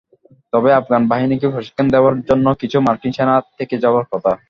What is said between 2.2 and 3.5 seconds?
জন্য কিছু মার্কিন সেনা